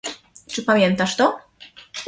[0.47, 1.39] "Czy pamiętasz to?"